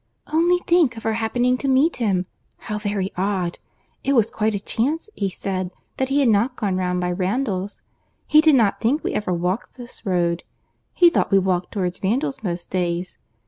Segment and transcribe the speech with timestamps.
[0.33, 3.59] "Only think of our happening to meet him!—How very odd!
[4.03, 7.83] It was quite a chance, he said, that he had not gone round by Randalls.
[8.25, 10.41] He did not think we ever walked this road.
[10.95, 13.19] He thought we walked towards Randalls most days.